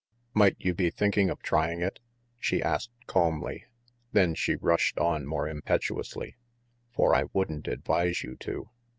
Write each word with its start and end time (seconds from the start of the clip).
"Might 0.33 0.55
you 0.57 0.73
be 0.73 0.89
thinking 0.89 1.29
of 1.29 1.43
trying 1.43 1.83
it?" 1.83 1.99
she 2.39 2.59
asked 2.59 2.89
calmly; 3.05 3.65
then 4.13 4.33
she 4.33 4.55
rushed 4.55 4.97
on 4.97 5.27
more 5.27 5.47
impetuously, 5.47 6.37
"For 6.91 7.13
I 7.13 7.25
wouldn't 7.33 7.67
advise 7.67 8.23
you 8.23 8.35
to." 8.37 8.71